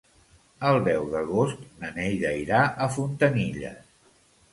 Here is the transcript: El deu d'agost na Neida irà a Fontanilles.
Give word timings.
El 0.69 0.77
deu 0.85 1.03
d'agost 1.11 1.67
na 1.83 1.91
Neida 1.97 2.31
irà 2.45 2.63
a 2.87 2.87
Fontanilles. 2.95 3.93